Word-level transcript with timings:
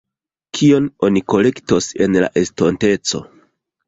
Kion 0.59 0.85
oni 1.07 1.21
kolektos 1.33 1.89
en 2.05 2.17
la 2.23 2.31
estonteco? 2.43 3.23